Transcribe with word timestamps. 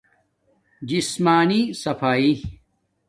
جسمانی 0.89 1.61
صفایݵ 1.81 2.35